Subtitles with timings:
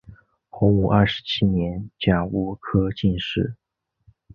[0.49, 3.55] 洪武二十七年甲戌科进士。